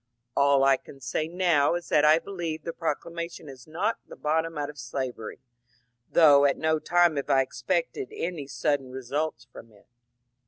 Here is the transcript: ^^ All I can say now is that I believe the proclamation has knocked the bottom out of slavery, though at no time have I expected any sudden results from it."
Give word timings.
^^ 0.01 0.03
All 0.35 0.63
I 0.63 0.77
can 0.77 0.99
say 0.99 1.27
now 1.27 1.75
is 1.75 1.89
that 1.89 2.03
I 2.03 2.17
believe 2.17 2.63
the 2.63 2.73
proclamation 2.73 3.47
has 3.47 3.67
knocked 3.67 4.09
the 4.09 4.15
bottom 4.15 4.57
out 4.57 4.67
of 4.71 4.79
slavery, 4.79 5.43
though 6.11 6.43
at 6.43 6.57
no 6.57 6.79
time 6.79 7.17
have 7.17 7.29
I 7.29 7.43
expected 7.43 8.07
any 8.11 8.47
sudden 8.47 8.89
results 8.89 9.45
from 9.53 9.71
it." 9.71 9.85